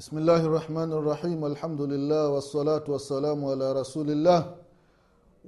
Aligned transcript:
بسم 0.00 0.17
الله 0.17 0.41
الرحمن 0.45 0.91
الرحيم 0.93 1.45
الحمد 1.45 1.81
لله 1.81 2.29
والصلاة 2.29 2.83
والسلام 2.87 3.45
على 3.45 3.71
رسول 3.73 4.07
الله 4.11 4.41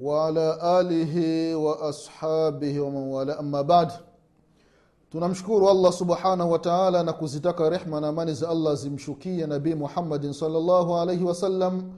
وعلى 0.01 0.47
آله 0.79 1.15
وأصحابه 1.55 2.73
ومن 2.79 3.03
والاه 3.13 3.39
أما 3.39 3.61
بعد 3.61 3.91
tunamshukuru 5.13 5.69
allah 5.69 5.91
subhanahu 5.93 6.51
wataala 6.51 7.03
na 7.03 7.13
kuzitaka 7.13 7.69
rehma 7.69 8.01
na 8.01 8.07
amani 8.07 8.33
za 8.33 8.49
allah 8.49 8.75
zimshukie 8.75 9.45
nabii 9.47 9.75
muhammadin 9.75 10.33
salllahu 10.33 10.95
alaihi 10.97 11.23
wasallam 11.23 11.91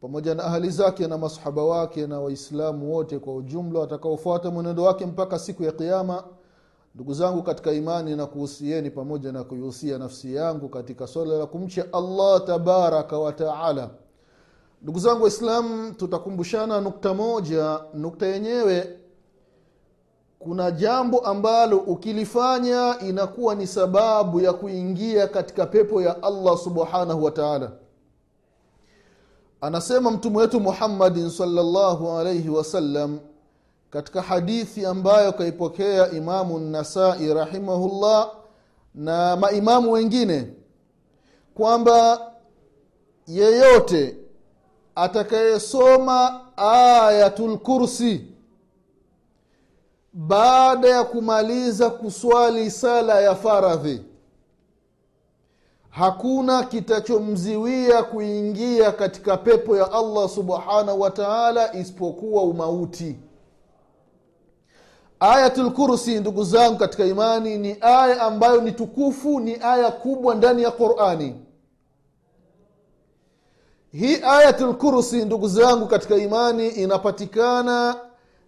pamoja 0.00 0.34
na 0.34 0.44
ahali 0.44 0.70
zake 0.70 1.06
na 1.06 1.18
masahaba 1.18 1.64
wake 1.64 2.06
na 2.06 2.20
waislamu 2.20 2.94
wote 2.94 3.18
kwa 3.18 3.34
ujumla 3.36 3.80
watakaofuata 3.80 4.50
mwenendo 4.50 4.82
wake 4.82 5.06
mpaka 5.06 5.38
siku 5.38 5.62
ya 5.62 5.72
kiama 5.72 6.24
ndugu 6.94 7.14
zangu 7.14 7.42
katika 7.42 7.72
imani 7.72 8.16
na 8.16 8.26
kuhusieni 8.26 8.90
pamoja 8.90 9.32
na 9.32 9.44
kuihusia 9.44 9.98
nafsi 9.98 10.34
yangu 10.34 10.68
katika 10.68 11.06
swala 11.06 11.34
la 11.38 11.46
kumcha 11.46 11.84
allah 11.92 12.44
tabaraka 12.44 13.18
wataala 13.18 13.90
ndugu 14.82 14.98
zangu 14.98 15.22
waislam 15.22 15.94
tutakumbushana 15.96 16.80
nukta 16.80 17.14
moja. 17.14 17.80
Nukta 17.94 18.26
yenyewe 18.26 18.98
kuna 20.38 20.70
jambo 20.70 21.18
ambalo 21.18 21.76
ukilifanya 21.78 22.96
inakuwa 23.00 23.54
ni 23.54 23.66
sababu 23.66 24.40
ya 24.40 24.52
kuingia 24.52 25.28
katika 25.28 25.66
pepo 25.66 26.02
ya 26.02 26.22
allah 26.22 26.58
subhanahu 26.58 27.24
wa 27.24 27.30
taala. 27.30 27.72
Anasema 29.60 30.10
mtume 30.10 30.38
wetu 30.38 30.60
muhammadin 30.60 31.30
salllahu 31.30 32.10
alaihi 32.10 32.48
wasallam 32.48 33.18
katika 33.94 34.22
hadithi 34.22 34.86
ambayo 34.86 35.32
kaipokea 35.32 36.10
imamu 36.10 36.58
nasai 36.58 37.34
rahimahullah 37.34 38.30
na 38.94 39.36
maimamu 39.36 39.92
wengine 39.92 40.46
kwamba 41.54 42.20
yeyote 43.26 44.16
atakayesoma 44.94 46.40
ayatul 46.56 47.58
kursi 47.58 48.26
baada 50.12 50.88
ya 50.88 51.04
kumaliza 51.04 51.90
kuswali 51.90 52.70
sala 52.70 53.20
ya 53.20 53.34
faradhi 53.34 54.02
hakuna 55.90 56.64
kitachomziwia 56.64 58.02
kuingia 58.02 58.92
katika 58.92 59.36
pepo 59.36 59.76
ya 59.76 59.92
allah 59.92 60.28
subhanahu 60.28 61.00
wa 61.00 61.10
taala 61.10 61.74
isipokuwa 61.74 62.42
umauti 62.42 63.16
ayatul 65.32 65.70
kursi 65.72 66.20
ndugu 66.20 66.44
zangu 66.44 66.78
katika 66.78 67.04
imani 67.04 67.58
ni 67.58 67.76
aya 67.80 68.20
ambayo 68.22 68.60
ni 68.60 68.72
tukufu 68.72 69.40
ni 69.40 69.56
aya 69.62 69.90
kubwa 69.90 70.34
ndani 70.34 70.62
ya 70.62 70.70
qurani. 70.70 71.34
Hii 73.92 74.16
ayatul 74.22 74.74
kursi 74.74 75.24
ndugu 75.24 75.48
zangu 75.48 75.86
katika 75.86 76.16
imani 76.16 76.68
inapatikana 76.68 77.96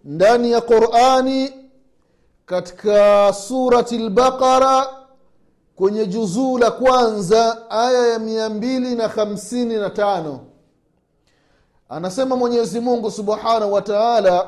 ndani 0.03 0.51
ya 0.51 0.61
qurani 0.61 1.53
katika 2.45 3.33
surati 3.33 3.97
lbaqara 3.97 4.87
kwenye 5.75 6.05
juzuu 6.05 6.57
la 6.57 6.71
kwanza 6.71 7.69
aya 7.69 8.07
ya 8.07 8.19
mia 8.19 8.49
mbili 8.49 8.95
na 8.95 9.07
hamsini 9.07 9.75
na 9.75 9.89
tano. 9.89 10.39
Anasema 11.89 12.35
mwenyezi 12.35 12.79
mungu 12.79 13.11
subhanahu 13.11 13.73
wa 13.73 13.81
taala 13.81 14.47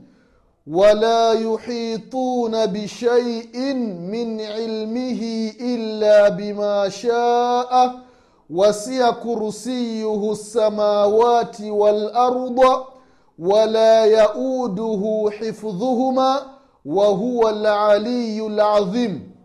ولا 0.66 1.32
يحيطون 1.32 2.66
بشيء 2.66 3.74
من 4.12 4.40
علمه 4.40 5.52
الا 5.60 6.28
بما 6.28 6.88
شاء 6.88 7.94
وسع 8.50 9.10
كرسيه 9.10 10.32
السماوات 10.32 11.60
والارض 11.60 12.60
ولا 13.38 14.04
يؤوده 14.04 15.30
حفظهما 15.40 16.42
وهو 16.84 17.48
العلي 17.48 18.46
العظيم 18.46 19.36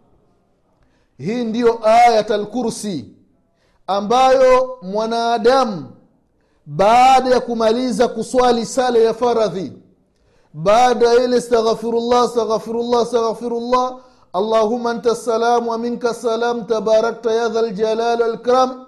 hii 1.20 1.44
ndiyo 1.44 1.80
ayat 1.88 2.32
alkursi 2.32 3.06
ambayo 3.88 4.78
mwanadamu 4.82 5.86
baada 6.66 7.30
ya 7.30 7.40
kumaliza 7.40 8.08
kuswali 8.08 8.66
sala 8.66 9.00
ya 9.00 9.14
faradhi 9.14 9.74
baada 10.57 11.09
ya 11.09 11.25
ile 11.25 11.41
staghafirullah 11.41 12.29
staghfirullah 12.29 13.07
staghfirullah 13.07 13.97
allahuma 14.33 14.91
anta 14.91 15.15
salam 15.15 15.69
wa 15.69 15.79
minka 15.79 16.15
salam 16.15 16.65
tabarakta 16.67 17.33
ya 17.33 17.49
dha 17.49 17.63
ljalal 17.63 18.21
walkram 18.23 18.87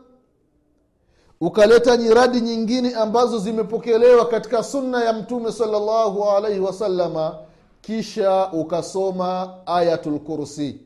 ukaleta 1.41 1.97
nyiradi 1.97 2.41
nyingine 2.41 2.95
ambazo 2.95 3.39
zimepokelewa 3.39 4.27
katika 4.29 4.63
sunna 4.63 5.05
ya 5.05 5.13
mtume 5.13 5.53
salllahu 5.53 6.25
alaihi 6.25 6.61
wasalama 6.61 7.35
kisha 7.83 8.49
ukasoma 8.53 9.55
ayatul 9.67 10.19
kursi. 10.19 10.81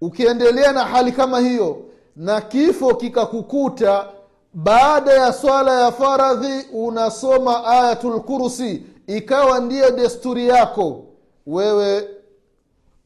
Ukiendelea 0.00 0.72
na 0.72 0.84
hali 0.84 1.12
kama 1.12 1.38
hiyo 1.40 1.78
na 2.16 2.40
kifo 2.40 2.94
kikakukuta 2.94 4.06
baada 4.54 5.12
ya 5.12 5.32
swala 5.32 5.80
ya 5.80 5.92
faradhi 5.92 6.66
unasoma 6.72 7.64
ayatul 7.64 8.20
kursi 8.20 8.82
ikawa 9.06 9.60
ndiyo 9.60 9.90
desturi 9.90 10.48
yako 10.48 11.04
wewe 11.46 12.08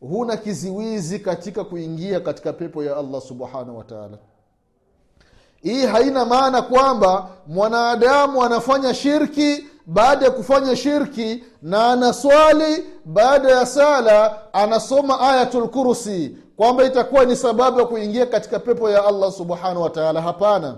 huna 0.00 0.36
kiziwizi 0.36 1.18
katika 1.18 1.64
kuingia 1.64 2.20
katika 2.20 2.52
pepo 2.52 2.84
ya 2.84 2.96
allah 2.96 3.20
subhanahu 3.20 3.78
wataala 3.78 4.18
hii 5.62 5.86
haina 5.86 6.24
maana 6.24 6.62
kwamba 6.62 7.28
mwanadamu 7.46 8.42
anafanya 8.44 8.94
shirki 8.94 9.64
baada 9.86 10.24
ya 10.24 10.30
kufanya 10.30 10.76
shirki 10.76 11.44
na 11.62 11.88
anaswali 11.92 12.84
baada 13.04 13.48
ya 13.50 13.66
sala 13.66 14.38
anasoma 14.52 15.20
ayatul 15.20 15.68
kursi 15.68 16.36
kwamba 16.56 16.84
itakuwa 16.84 17.24
ni 17.24 17.36
sababu 17.36 17.78
ya 17.80 17.86
kuingia 17.86 18.26
katika 18.26 18.58
pepo 18.58 18.90
ya 18.90 19.04
allah 19.04 19.32
subhanahu 19.32 19.82
wataala 19.82 20.22
hapana. 20.22 20.76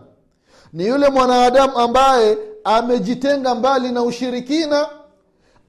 Ni 0.72 0.86
yule 0.86 1.08
mwanadamu 1.08 1.78
ambaye 1.78 2.38
amejitenga 2.64 3.54
mbali 3.54 3.92
na 3.92 4.02
ushirikina 4.02 4.88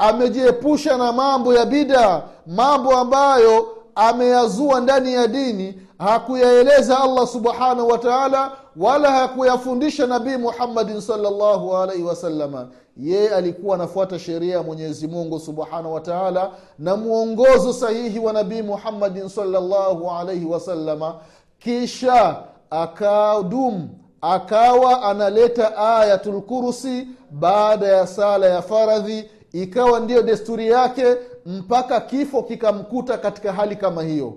amejiepusha 0.07 0.97
na 0.97 1.11
mambo 1.11 1.53
ya 1.53 1.65
bida 1.65 2.23
mambo 2.47 2.97
ambayo 2.97 3.67
ameyazua 3.95 4.79
ndani 4.79 5.13
ya 5.13 5.27
dini 5.27 5.81
hakuyaeleza 5.99 6.99
allah 7.01 7.27
subhanahu 7.27 7.87
wa 7.87 7.97
taala 7.97 8.51
wala 8.77 9.11
hakuyafundisha 9.11 10.07
nabii 10.07 10.37
muhammadin 10.37 11.01
salllahu 11.01 11.77
alaihi 11.77 12.03
wasalama 12.03 12.67
yeye 12.97 13.29
alikuwa 13.29 13.75
anafuata 13.75 14.19
sheria 14.19 14.55
ya 14.55 14.63
mwenyezi 14.63 15.07
mungu 15.07 15.39
subhanahu 15.39 15.93
wa 15.93 16.01
taala 16.01 16.51
na 16.79 16.95
mwongozo 16.95 17.73
sahihi 17.73 18.19
wa 18.19 18.33
nabii 18.33 18.61
muhammadin 18.61 19.29
salllahu 19.29 20.11
alaihi 20.11 20.45
wasalama 20.45 21.15
kisha 21.59 22.35
akadumu 22.69 23.89
akawa 24.21 25.01
analeta 25.03 25.77
ayatul 25.77 26.41
kursi 26.41 27.07
baada 27.31 27.87
ya 27.87 28.07
sala 28.07 28.45
ya 28.45 28.61
faradhi 28.61 29.29
ikawa 29.53 29.99
ndiyo 29.99 30.21
desturi 30.21 30.67
yake 30.67 31.15
mpaka 31.45 32.01
kifo 32.01 32.43
kikamkuta 32.43 33.17
katika 33.17 33.53
hali 33.53 33.75
kama 33.75 34.03
hiyo. 34.03 34.33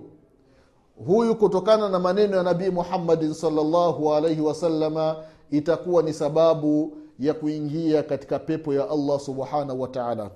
Huyu 1.07 1.35
kutokana 1.35 1.89
na 1.89 1.99
maneno 1.99 2.37
ya 2.37 2.43
nabii 2.43 2.69
muhammadin 2.69 3.33
salllahu 3.33 4.13
alaihi 4.13 4.41
wasalama 4.41 5.15
itakuwa 5.51 6.03
ni 6.03 6.13
sababu 6.13 6.97
ya 7.19 7.33
kuingia 7.33 8.03
katika 8.03 8.39
pepo 8.39 8.73
ya 8.73 8.89
allah 8.89 9.19
subhanahu 9.19 9.81
wataala 9.81 10.29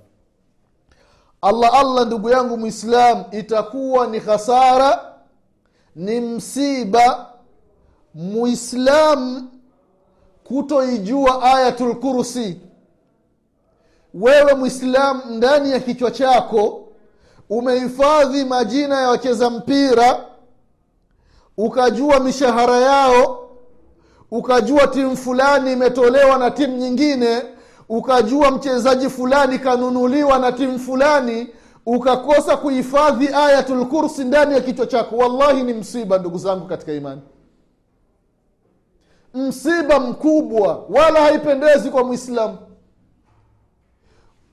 allah 1.41 1.73
allah 1.79 2.05
ndugu 2.07 2.29
yangu 2.29 2.57
mwislam 2.57 3.23
itakuwa 3.31 4.07
ni 4.07 4.19
khasara 4.21 5.13
ni 5.95 6.19
msiba 6.21 7.33
muislam 8.13 9.47
kutoijua 10.43 11.43
ayatul 11.43 11.95
kursi 11.95 12.61
wewe 14.13 14.53
mwislamu 14.53 15.21
ndani 15.29 15.71
ya 15.71 15.79
kichwa 15.79 16.11
chako 16.11 16.87
umehifadhi 17.49 18.45
majina 18.45 19.01
ya 19.01 19.09
wacheza 19.09 19.49
mpira 19.49 20.25
ukajua 21.57 22.19
mishahara 22.19 22.77
yao 22.77 23.49
ukajua 24.31 24.87
timu 24.87 25.17
fulani 25.17 25.73
imetolewa 25.73 26.37
na 26.37 26.51
timu 26.51 26.77
nyingine 26.77 27.43
ukajua 27.89 28.51
mchezaji 28.51 29.09
fulani 29.09 29.59
kanunuliwa 29.59 30.39
na 30.39 30.51
timu 30.51 30.79
fulani 30.79 31.47
ukakosa 31.85 32.57
kuhifadhi 32.57 33.27
ayatul 33.33 33.85
kursi 33.85 34.23
ndani 34.23 34.53
ya 34.53 34.61
kichwa 34.61 34.85
chako. 34.85 35.17
Wallahi 35.17 35.63
ni 35.63 35.73
msiba 35.73 36.17
ndugu 36.17 36.37
zangu 36.37 36.65
katika 36.67 36.93
imani. 36.93 37.21
Msiba 39.33 39.99
mkubwa 39.99 40.85
wala 40.89 41.21
haipendezi 41.21 41.89
kwa 41.89 42.03
mwislamu 42.03 42.57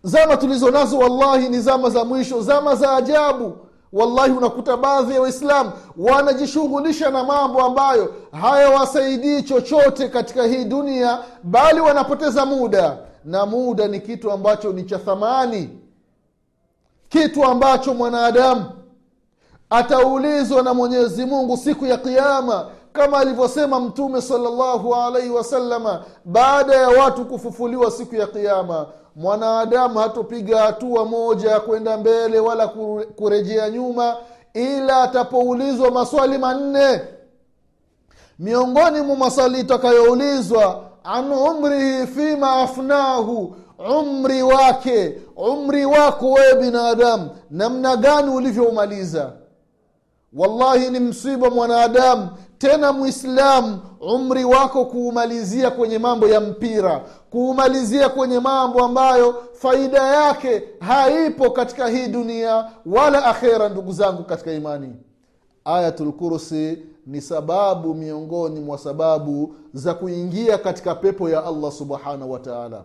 zama 0.02 0.36
tulizo 0.36 0.70
nazo 0.70 0.98
wallahi 0.98 1.48
ni 1.48 1.60
zama 1.60 1.90
za 1.90 2.04
mwisho 2.04 2.42
zama 2.42 2.74
za 2.74 2.96
ajabu. 2.96 3.56
Wallahi 3.92 4.32
unakuta 4.32 4.76
baadhi 4.76 5.14
ya 5.14 5.20
waislamu 5.20 5.72
wanajishughulisha 5.96 7.10
na 7.10 7.24
mambo 7.24 7.62
ambayo 7.62 8.14
hayawasaidii 8.40 9.42
chochote 9.42 10.08
katika 10.08 10.44
hii 10.44 10.64
dunia 10.64 11.18
bali 11.42 11.80
wanapoteza 11.80 12.46
muda. 12.46 12.96
Na 13.24 13.46
muda 13.46 13.88
ni 13.88 14.00
kitu 14.00 14.30
ambacho 14.32 14.72
ni 14.72 14.84
cha 14.84 14.98
thamani. 14.98 15.70
Kitu 17.08 17.44
ambacho 17.44 17.94
mwanadamu 17.94 18.64
ataulizwa 19.70 20.62
na 20.62 20.74
mwenyezi 20.74 21.24
mungu 21.26 21.56
siku 21.56 21.86
ya 21.86 21.96
kiama 21.96 22.66
kama 22.92 23.18
alivyosema 23.18 23.80
mtume 23.80 24.22
salllahu 24.22 24.94
alaihi 24.94 25.30
wasalama 25.30 26.04
baada 26.24 26.74
ya 26.74 26.88
watu 26.88 27.24
kufufuliwa 27.24 27.90
siku 27.90 28.14
ya 28.14 28.26
kiama 28.26 28.86
mwanadamu 29.16 29.98
hatopiga 29.98 30.60
hatua 30.62 31.04
moja 31.04 31.60
kwenda 31.60 31.96
mbele 31.96 32.40
wala 32.40 32.68
kurejea 33.16 33.70
nyuma 33.70 34.16
ila 34.54 35.02
atapoulizwa 35.02 35.90
maswali 35.90 36.38
manne. 36.38 37.00
Miongoni 38.38 39.00
mwa 39.00 39.16
maswali 39.16 39.60
itakayoulizwa 39.60 40.82
an 41.04 41.32
umrihi 41.32 42.06
fima 42.06 42.52
afnahu 42.52 43.56
umri 44.00 44.42
wake 44.42 45.18
umri 45.36 45.84
wako 45.86 46.32
wewe 46.32 46.54
binadamu 46.54 47.30
namna 47.50 47.96
gani 47.96 48.30
ulivyoumaliza 48.34 49.32
wallahi 50.32 50.90
ni 50.90 51.00
msiba 51.00 51.50
mwanadamu 51.50 52.28
tena 52.58 52.92
mwislamu 52.92 53.78
umri 54.00 54.44
wako 54.44 54.84
kuumalizia 54.84 55.70
kwenye 55.70 55.98
mambo 55.98 56.28
ya 56.28 56.40
mpira 56.40 57.00
kuumalizia 57.30 58.08
kwenye 58.08 58.40
mambo 58.40 58.84
ambayo 58.84 59.42
faida 59.52 60.02
yake 60.02 60.62
haipo 60.80 61.50
katika 61.50 61.88
hii 61.88 62.06
dunia 62.06 62.70
wala 62.86 63.24
akhera 63.24 63.68
ndugu 63.68 63.92
zangu 63.92 64.24
katika 64.24 64.52
imani. 64.52 64.94
Ayatul 65.64 66.12
kursi 66.12 66.78
ni 67.06 67.20
sababu 67.20 67.94
miongoni 67.94 68.60
mwa 68.60 68.78
sababu 68.78 69.54
za 69.74 69.94
kuingia 69.94 70.58
katika 70.58 70.94
pepo 70.94 71.28
ya 71.30 71.44
allah 71.44 71.72
subhanahu 71.72 72.32
wa 72.32 72.38
taala. 72.40 72.84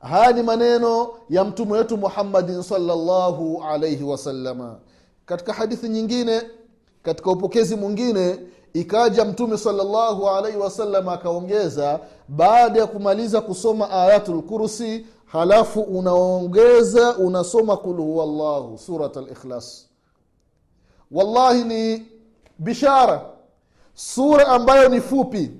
Haya 0.00 0.32
ni 0.32 0.42
maneno 0.42 1.08
ya 1.30 1.44
mtume 1.44 1.72
wetu 1.72 1.96
muhammadin 1.96 2.62
salllahu 2.62 3.62
alaihi 3.68 4.04
wasalama 4.04 4.76
katika 5.26 5.52
hadithi 5.52 5.88
nyingine 5.88 6.42
katika 7.08 7.30
upokezi 7.30 7.76
mwingine 7.76 8.38
ikaja 8.72 9.24
mtume 9.24 9.58
salllahu 9.58 10.28
alaihi 10.28 10.58
wasallam 10.58 11.08
akaongeza 11.08 12.00
baada 12.28 12.80
ya 12.80 12.86
kumaliza 12.86 13.40
kusoma 13.40 13.90
ayatul 13.90 14.42
kursi 14.42 15.06
halafu 15.26 15.80
unaongeza 15.80 17.16
unasoma 17.16 17.76
kul 17.76 17.96
huwa 17.96 18.26
llahu 18.26 18.78
surat 18.78 19.16
likhlas 19.16 19.86
wallahi 21.10 21.64
ni 21.64 22.02
bishara. 22.58 23.22
Sura 23.94 24.48
ambayo 24.48 24.88
ni 24.88 25.00
fupi. 25.00 25.50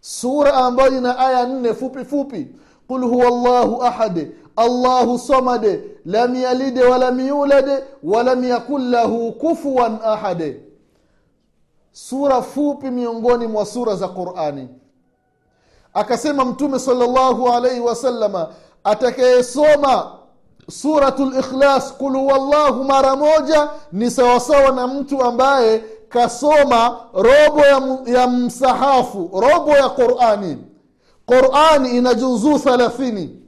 Sura 0.00 0.54
ambayo 0.54 0.98
ina 0.98 1.18
aya 1.18 1.46
nne 1.46 1.74
fupi 1.74 2.04
fupi. 2.04 2.46
Qul 2.88 3.00
huwa 3.04 3.30
llahu 3.30 3.82
ahad 3.82 4.32
allahu 4.56 5.18
samade 5.18 5.80
lam 6.04 6.34
yalide 6.34 6.82
walam 6.84 7.20
yulade 7.20 7.84
walam 8.02 8.44
yakun 8.44 8.90
lahu 8.90 9.32
kufuwan 9.32 9.98
ahade 10.04 10.60
sura 12.06 12.42
fupi 12.42 12.90
miongoni 12.90 13.46
mwa 13.46 13.66
sura 13.66 13.96
za 13.96 14.08
qurani. 14.08 14.68
Akasema 15.94 16.44
mtume 16.44 16.78
salllahu 16.78 17.48
alaihi 17.48 17.80
wasalama 17.80 18.48
atakayesoma 18.84 20.12
suratu 20.70 21.24
likhlas 21.30 21.94
qul 21.94 22.12
huwallahu 22.16 22.84
mara 22.84 23.16
moja 23.16 23.70
ni 23.92 24.10
sawasawa 24.10 24.72
na 24.72 24.86
mtu 24.86 25.22
ambaye 25.24 25.84
kasoma 26.08 26.96
robo 27.14 27.60
ya, 27.60 27.98
ya 28.20 28.26
msahafu 28.26 29.30
robo 29.32 29.70
ya 29.70 29.88
qurani. 29.88 30.58
Qurani 31.26 31.96
ina 31.98 32.14
juzuu 32.14 32.58
thalathini. 32.58 33.42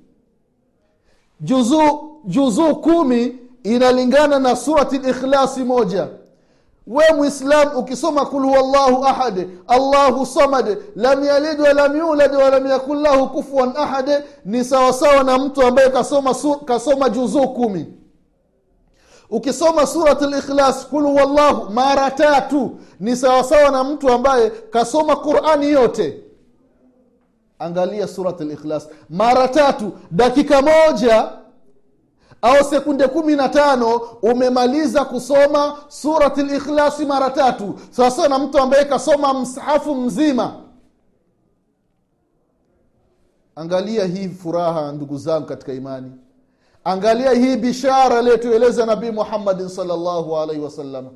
Juzuu 1.40 2.20
juzuu 2.24 2.74
kumi 2.76 3.38
inalingana 3.62 4.38
na 4.38 4.56
surati 4.56 4.98
likhlasi 4.98 5.64
moja 5.64 6.08
we 6.86 7.04
mwislam 7.16 7.76
ukisoma 7.76 8.26
kul 8.26 8.42
huwallahu 8.42 9.04
ahad 9.06 9.48
allahu 9.68 10.26
samad 10.26 10.78
lam 10.96 11.24
yalid 11.24 11.60
walam 11.60 11.96
yulad 11.96 12.34
walam 12.34 12.66
yakun 12.66 13.02
lahu 13.02 13.28
kufuan 13.28 13.72
ahad 13.76 14.24
ni 14.44 14.64
sawasawa 14.64 15.22
na 15.24 15.38
mtu 15.38 15.62
ambaye 15.62 15.90
kasoma, 15.90 16.34
kasoma 16.64 17.08
juzuu 17.08 17.48
kumi. 17.48 17.86
Ukisoma 19.30 19.86
surat 19.86 20.22
likhlas 20.22 20.86
kul 20.86 21.02
huwallahu 21.02 21.72
mara 21.72 22.10
tatu 22.10 22.78
ni 23.00 23.16
sawasawa 23.16 23.70
na 23.70 23.84
mtu 23.84 24.08
ambaye 24.12 24.50
kasoma 24.50 25.16
qurani 25.16 25.70
yote. 25.70 26.20
Angalia 27.58 28.08
surat 28.08 28.40
likhlas 28.40 28.88
mara 29.10 29.48
tatu 29.48 29.92
dakika 30.10 30.62
moja 30.62 31.32
au 32.42 32.64
sekunde 32.64 33.08
kumi 33.08 33.36
na 33.36 33.48
tano 33.48 33.96
umemaliza 34.22 35.04
kusoma 35.04 35.76
surati 35.88 36.42
likhlasi 36.42 37.04
mara 37.06 37.30
tatu. 37.30 37.74
Sawasawa 37.90 38.28
na 38.28 38.38
mtu 38.38 38.58
ambaye 38.58 38.84
kasoma 38.84 39.34
msahafu 39.34 39.94
mzima. 39.94 40.54
Angalia 43.56 44.04
hii 44.04 44.28
furaha 44.28 44.92
ndugu 44.92 45.18
zangu 45.18 45.46
katika 45.46 45.72
imani. 45.72 46.12
Angalia 46.84 47.30
hii 47.32 47.56
bishara 47.56 48.18
aliyotueleza 48.18 48.86
nabii 48.86 49.10
muhammadin 49.10 49.68
salllahu 49.68 50.36
alaihi 50.36 50.62
wasallam. 50.62 51.06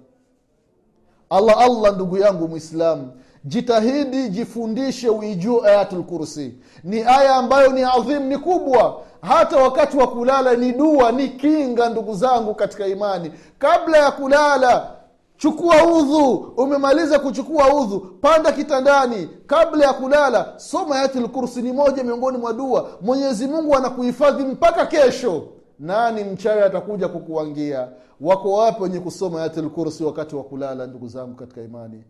Allah 1.30 1.58
allah 1.58 1.94
ndugu 1.94 2.16
yangu 2.18 2.48
mwislamu 2.48 3.12
jitahidi 3.44 4.28
jifundishe 4.28 5.08
uijue 5.08 5.68
ayatul 5.70 6.02
kursi. 6.04 6.54
Ni 6.84 7.00
aya 7.02 7.34
ambayo 7.34 7.72
ni 7.72 7.82
adhim 7.82 8.22
ni 8.22 8.38
kubwa 8.38 9.00
hata 9.24 9.56
wakati 9.56 9.96
wa 9.96 10.06
kulala 10.06 10.54
ni 10.54 10.72
dua 10.72 11.12
ni 11.12 11.28
kinga 11.28 11.88
ndugu 11.88 12.14
zangu 12.14 12.54
katika 12.54 12.86
imani. 12.86 13.32
Kabla 13.58 13.98
ya 13.98 14.10
kulala 14.10 14.90
chukua 15.36 15.74
udhu. 15.86 16.34
Umemaliza 16.56 17.18
kuchukua 17.18 17.74
udhu 17.74 18.00
panda 18.00 18.52
kitandani. 18.52 19.28
Kabla 19.46 19.86
ya 19.86 19.92
kulala 19.92 20.52
soma 20.56 20.96
ayatul 20.96 21.28
kursi 21.28 21.62
ni 21.62 21.72
moja 21.72 22.04
miongoni 22.04 22.38
mwa 22.38 22.52
dua. 22.52 22.88
Mwenyezi 23.00 23.46
mungu 23.46 23.76
anakuhifadhi 23.76 24.42
mpaka 24.44 24.86
kesho. 24.86 25.42
Nani 25.78 26.24
mchawi 26.24 26.60
atakuja 26.62 27.08
kukuangia? 27.08 27.88
Wako 28.20 28.52
wapi 28.52 28.82
wenye 28.82 29.00
kusoma 29.00 29.40
ayatul 29.40 29.70
kursi 29.70 30.04
wakati 30.04 30.36
wa 30.36 30.44
kulala 30.44 30.86
ndugu 30.86 31.08
zangu 31.08 31.34
katika 31.34 31.62
imani? 31.62 32.04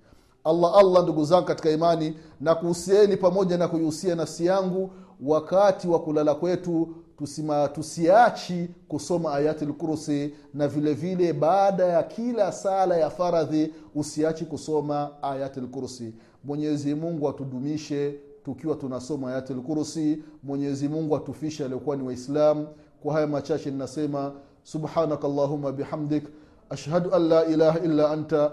Allah 0.45 0.73
allah 0.79 1.03
ndugu 1.03 1.25
zangu 1.25 1.47
katika 1.47 1.71
imani. 1.71 2.17
Na 2.41 2.55
kuhusieni 2.55 3.17
pamoja 3.17 3.57
na 3.59 3.69
kuihusia 3.69 4.15
nafsi 4.15 4.47
yangu 4.47 4.91
wakati 5.27 5.89
wa 5.89 5.99
kulala 6.01 6.35
kwetu 6.35 6.89
tusima 7.19 7.69
tusiachi 7.69 8.69
kusoma 8.89 9.33
ayatul 9.35 9.73
kursi 9.73 10.35
na 10.55 10.69
vile 10.69 10.95
vile 10.95 11.33
baada 11.33 11.85
ya 11.87 12.03
kila 12.03 12.53
sala 12.53 12.97
ya 12.97 13.11
faradhi 13.11 13.73
usiachi 13.95 14.45
kusoma 14.45 15.11
ayatul 15.23 15.67
kursi. 15.69 16.15
Mwenyezi 16.45 16.95
mungu 16.95 17.29
atudumishe 17.29 18.15
tukiwa 18.45 18.77
tunasoma 18.77 19.31
ayatul 19.31 19.63
kursi. 19.63 20.23
Mwenyezi 20.43 20.89
mungu 20.89 21.17
atufishe 21.17 21.65
aliokuwa 21.65 21.97
ni 21.97 22.03
waislam. 22.03 22.67
Kwa 23.03 23.15
haya 23.15 23.27
machache 23.27 23.71
ninasema 23.71 24.33
subhanaka 24.63 25.27
allahuma 25.29 25.73
bihamdik 25.73 26.25
ashhadu 26.71 27.15
an 27.15 27.29
la 27.29 27.45
ilaha 27.47 27.79
illa 27.79 28.11
anta 28.11 28.53